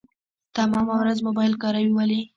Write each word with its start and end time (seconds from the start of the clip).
تمامه 0.55 0.95
ورځ 1.01 1.17
موبايل 1.27 1.53
کاروي 1.61 1.91
ولي. 1.93 2.21